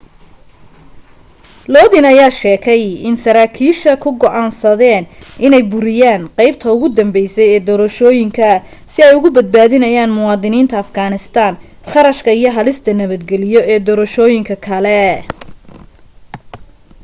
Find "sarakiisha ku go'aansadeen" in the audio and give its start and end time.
3.23-5.03